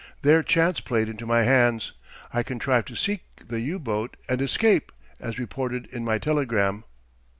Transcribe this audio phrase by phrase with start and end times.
[0.23, 1.91] There chance played into my hands:
[2.33, 6.85] I contrived to sink the U boat and escape, as reported in my telegram."